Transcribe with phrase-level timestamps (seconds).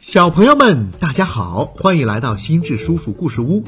[0.00, 3.64] 小朋友们，大家好，欢迎来到心智叔叔故事屋。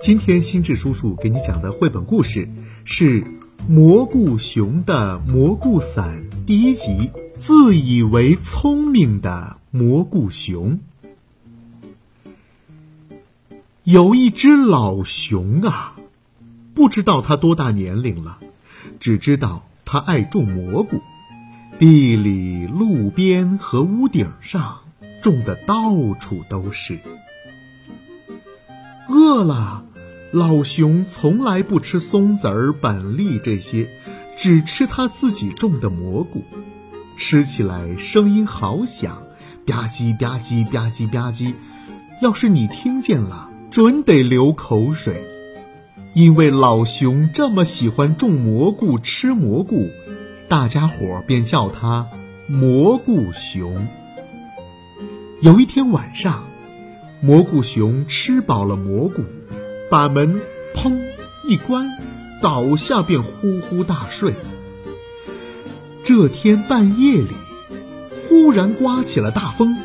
[0.00, 2.48] 今天心智叔叔给你讲的绘本故事
[2.84, 3.22] 是
[3.66, 7.10] 《蘑菇熊的蘑菇伞》第一集。
[7.36, 10.78] 自以为聪明的蘑菇熊，
[13.82, 15.96] 有一只老熊啊，
[16.74, 18.38] 不知道它多大年龄了，
[19.00, 21.00] 只知道它爱种蘑菇，
[21.80, 24.81] 地里、路边和屋顶上。
[25.22, 26.98] 种的到处都是。
[29.08, 29.84] 饿了，
[30.32, 33.88] 老熊从来不吃松子儿、板栗这些，
[34.36, 36.42] 只吃他自己种的蘑菇，
[37.16, 39.22] 吃起来声音好响，
[39.66, 41.54] 吧唧吧唧吧唧吧唧。
[42.20, 45.24] 要是你听见了，准得流口水，
[46.14, 49.88] 因为老熊这么喜欢种蘑菇、吃蘑菇，
[50.48, 52.08] 大家伙便叫他
[52.46, 53.86] 蘑菇熊。
[55.42, 56.44] 有一天晚上，
[57.20, 59.24] 蘑菇熊吃饱了蘑菇，
[59.90, 60.40] 把门
[60.72, 60.96] 砰
[61.48, 61.90] 一关，
[62.40, 64.34] 倒下便呼呼大睡。
[66.04, 67.34] 这天半夜里，
[68.12, 69.76] 忽然刮起了大风，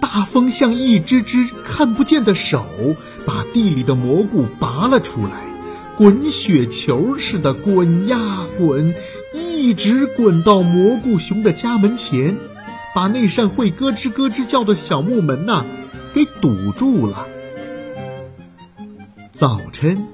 [0.00, 2.64] 大风像一只只看不见的手，
[3.26, 5.32] 把地里的蘑菇拔了出来，
[5.98, 8.94] 滚雪球似的滚呀滚，
[9.34, 12.38] 一直滚到蘑菇熊的家门前。
[12.94, 15.64] 把那扇会咯吱咯吱叫的小木门呐，
[16.12, 17.26] 给堵住了。
[19.32, 20.06] 早晨，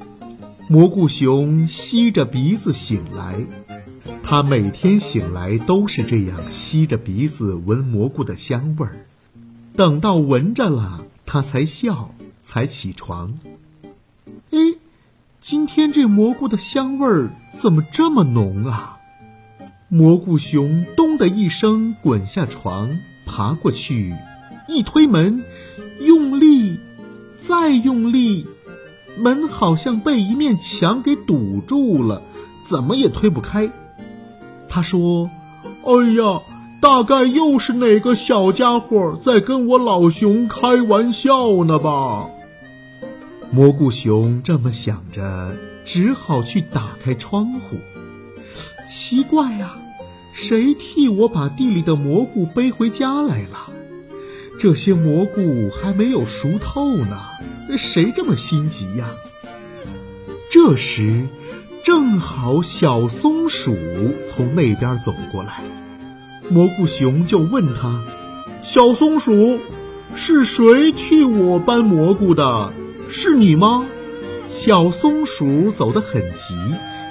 [0.69, 3.45] 蘑菇熊吸着鼻子醒来，
[4.23, 9.07] 他每天醒来都是这样吸着鼻子闻蘑菇的香味儿，
[9.75, 13.39] 等到闻着了，他才笑，才起床。
[14.51, 14.59] 哎，
[15.41, 18.98] 今天这蘑菇的香味儿怎么这么浓啊？
[19.91, 24.15] 蘑菇熊“咚”的一声滚下床，爬过去，
[24.67, 25.43] 一推门，
[25.99, 26.79] 用力，
[27.41, 28.47] 再用力，
[29.17, 32.23] 门好像被一面墙给堵住了，
[32.67, 33.71] 怎么也推不开。
[34.69, 35.31] 他说
[35.83, 36.43] ：“哎呀，
[36.83, 42.29] 大概又是哪个小家伙在跟我老熊开玩笑呢吧？”
[43.51, 45.57] 蘑菇熊这么想着，
[45.87, 47.79] 只好去打开窗户。
[48.87, 49.77] 奇怪呀，
[50.41, 53.73] 谁替我把地里的蘑菇背回家来了？
[54.57, 57.19] 这些蘑菇还没有熟透呢，
[57.77, 59.11] 谁这么心急呀？
[60.49, 61.27] 这时，
[61.83, 63.77] 正好小松鼠
[64.29, 65.65] 从那边走过来，
[66.49, 68.05] 蘑菇熊就问他
[68.63, 69.59] ：“小松鼠，
[70.15, 72.73] 是谁替我搬蘑菇的？
[73.11, 73.85] 是你吗？”
[74.47, 76.55] 小松鼠走得很急。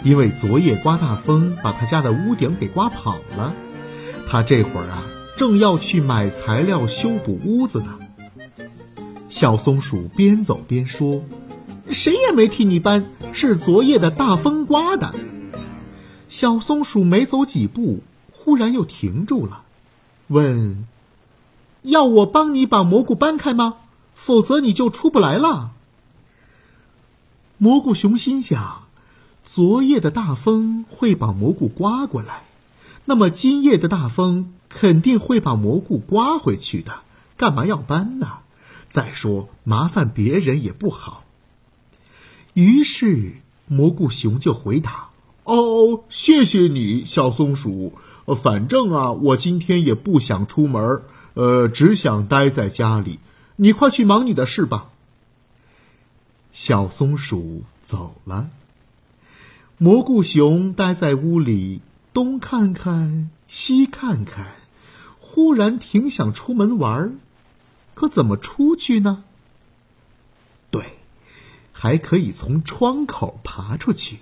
[0.04, 3.54] 因为昨夜刮大风，把他家的屋顶给刮跑了。
[4.28, 5.04] 他这会儿啊，
[5.38, 7.98] 正要去买材料修补屋子呢。
[9.30, 11.24] 小松鼠边走边说
[11.92, 15.14] ：“谁也没替你搬，是昨夜的大风刮的。”
[16.30, 19.64] 小松鼠没走几步，忽然又停住了，
[20.28, 20.88] 问
[21.84, 23.76] ：“要我帮你把蘑菇搬开吗？
[24.16, 25.72] 否则你就出不来了。”
[27.60, 28.87] 蘑菇熊心想。
[29.50, 32.44] 昨夜的大风会把蘑菇刮过来，
[33.06, 37.00] 那么今夜的大风肯定会把蘑菇刮回去的。
[37.38, 38.40] 干嘛要搬呢？
[38.90, 41.24] 再说麻烦别人也不好。
[42.54, 43.38] 于是
[43.68, 45.12] 蘑菇熊就回答
[45.46, 47.94] ：“哦，谢谢你，小松鼠。
[48.36, 51.04] 反正啊，我今天也不想出门，
[51.36, 53.20] 呃，只想待在家里。
[53.56, 54.90] 你快去忙你的事吧。”
[56.52, 58.50] 小松鼠走了。
[59.80, 64.56] 蘑菇熊待在屋里，东看看，西看看，
[65.20, 67.12] 忽然挺想出门玩儿
[67.94, 69.24] 可怎么出去呢？
[70.72, 70.98] 对，
[71.72, 74.18] 还可以从窗口爬出去。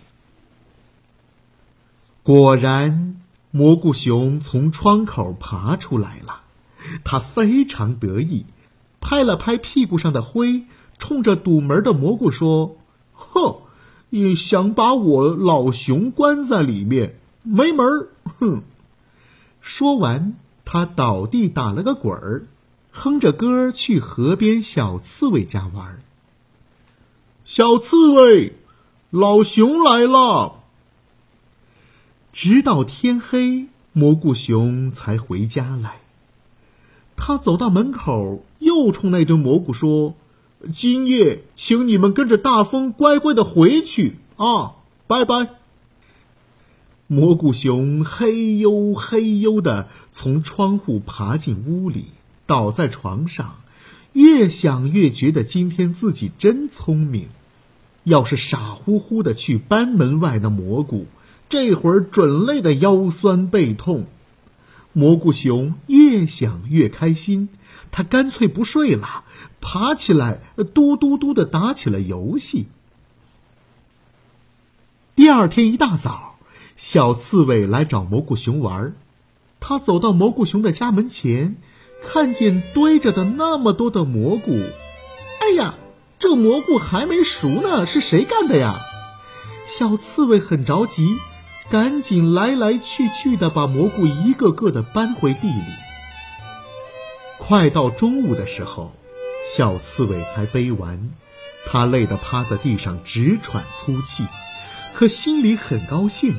[2.22, 6.42] 果然，蘑菇熊从窗口爬出来了，
[7.06, 8.46] 他非常得意，
[9.00, 10.66] 拍了拍屁股上的灰，
[10.98, 12.76] 冲着堵门的蘑菇说
[13.16, 13.62] ：“哼！”
[14.16, 18.08] 也想把我老熊关在里面，没门儿！
[18.40, 18.64] 哼！
[19.60, 22.48] 说完，他倒地打了个滚儿，
[22.92, 26.00] 哼着歌去河边小刺猬家玩。
[27.44, 28.54] 小刺猬，
[29.10, 30.64] 老熊来了。
[32.32, 36.00] 直到天黑，蘑菇熊才回家来。
[37.18, 40.16] 他走到门口，又冲那堆蘑菇说。
[40.74, 44.74] 今夜，请你们跟着大风乖乖的回去啊！
[45.08, 45.50] 拜拜。
[47.08, 52.06] 蘑菇熊嘿呦嘿呦的从窗户爬进屋里，
[52.48, 53.58] 倒在床上，
[54.14, 57.28] 越想越觉得今天自己真聪明。
[58.04, 61.06] 要是傻乎乎的去搬门外的蘑菇，
[61.50, 64.08] 这会儿准累得腰酸背痛。
[64.94, 67.50] 蘑菇熊越想越开心，
[67.92, 69.26] 他干脆不睡了，
[69.68, 70.42] 爬起来
[70.76, 72.68] 嘟嘟嘟的打起了游戏。
[75.16, 76.36] 第二天一大早，
[76.78, 78.94] 小刺猬来找蘑菇熊玩
[79.60, 81.56] 他走到蘑菇熊的家门前，
[82.06, 84.52] 看见堆着的那么多的蘑菇，
[85.42, 85.74] 哎呀！
[86.20, 88.80] 这蘑菇还没熟呢，是谁干的呀？
[89.66, 91.18] 小刺猬很着急，
[91.72, 95.64] 赶紧来来去去的把蘑菇一个个的搬回地里。
[97.40, 98.94] 快到中午的时候，
[99.48, 101.12] 小刺猬才背完，
[101.68, 104.26] 他累得趴在地上直喘粗气，
[104.94, 106.36] 可心里很高兴，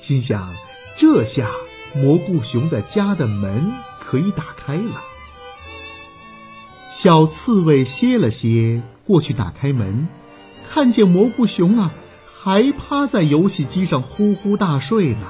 [0.00, 0.54] 心想
[0.96, 1.50] 这下
[1.94, 5.02] 蘑菇熊的家的门可以打开了。
[6.90, 8.82] 小刺猬歇了歇。
[9.04, 10.06] 过去打开门，
[10.70, 11.90] 看见蘑菇熊啊，
[12.32, 15.26] 还趴在游戏机上呼呼大睡呢。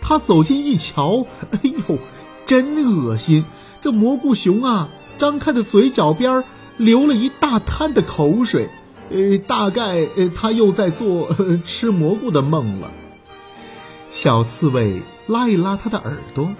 [0.00, 1.98] 他走近一瞧，哎呦，
[2.46, 3.44] 真恶心！
[3.82, 4.88] 这蘑菇熊啊，
[5.18, 6.44] 张开的嘴角边
[6.76, 8.70] 流了一大滩的口水，
[9.10, 11.28] 呃，大概呃，他又在做
[11.64, 12.90] 吃蘑菇的梦了。
[14.10, 16.54] 小刺猬拉一拉他的耳朵，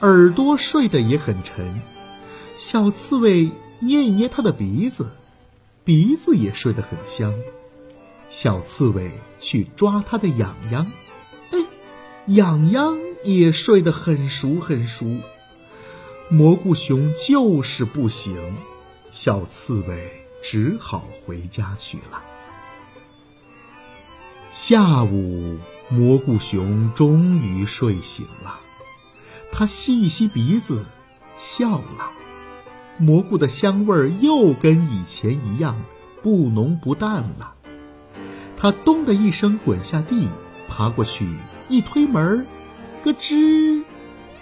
[0.00, 1.80] 耳朵睡得也很沉。
[2.56, 5.12] 小刺猬捏一捏他的鼻子。
[5.84, 7.32] 鼻子也睡得很香，
[8.28, 9.10] 小刺猬
[9.40, 10.92] 去抓它的痒痒，
[11.50, 11.60] 哎，
[12.26, 15.06] 痒痒也睡得很熟很熟。
[16.30, 18.36] 蘑菇熊就是不行，
[19.10, 20.10] 小刺猬
[20.42, 22.22] 只好回家去了。
[24.50, 25.56] 下午，
[25.88, 28.60] 蘑菇熊终于睡醒了，
[29.50, 30.84] 它吸一吸鼻子，
[31.38, 32.10] 笑了。
[32.98, 35.80] 蘑菇的香味儿又跟以前一样，
[36.22, 37.54] 不浓不淡了。
[38.58, 40.28] 他咚的一声滚下地，
[40.68, 41.26] 爬过去
[41.70, 42.46] 一推门，
[43.02, 43.82] 咯吱，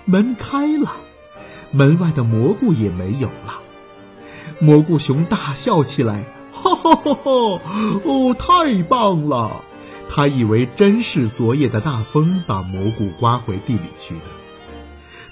[0.04, 0.96] 门开了，
[1.70, 3.60] 门外的蘑菇也没有了。
[4.60, 7.60] 蘑菇熊大笑起来，哈哈哈哈！
[8.04, 9.62] 哦，太棒了！
[10.08, 14.20] 他以为真是昨夜的大风把蘑菇刮回地里去的。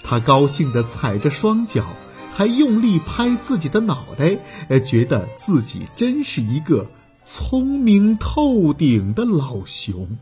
[0.02, 1.84] 他高兴地踩着双脚。
[2.36, 6.88] 还用力拍自己的脑袋，呃，觉得自己真是一个
[7.24, 10.18] 聪明透顶的老熊。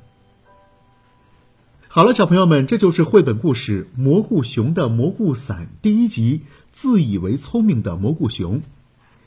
[1.94, 6.40] 好了，小朋友们，这就是绘本故事《蘑菇熊的蘑菇伞》第一集
[6.72, 8.60] 《自以为聪明的蘑菇熊》。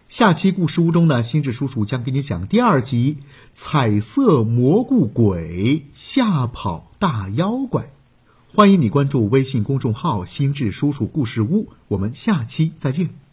[0.07, 3.17] 下期故事屋中呢，心智叔叔将给你讲第二集
[3.53, 7.83] 《彩色蘑菇鬼吓跑大妖怪》。
[8.51, 13.24] 欢迎你关注微信公众号“心智叔叔故事屋”，我们下期再见。